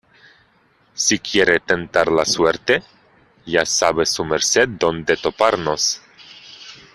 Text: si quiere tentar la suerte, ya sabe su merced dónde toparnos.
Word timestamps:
si 1.03 1.19
quiere 1.19 1.59
tentar 1.59 2.11
la 2.11 2.25
suerte, 2.25 2.81
ya 3.45 3.63
sabe 3.67 4.07
su 4.07 4.25
merced 4.25 4.67
dónde 4.67 5.15
toparnos. 5.15 6.01